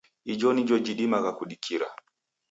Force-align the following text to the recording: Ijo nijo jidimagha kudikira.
Ijo 0.31 0.47
nijo 0.53 0.75
jidimagha 0.85 1.31
kudikira. 1.37 1.87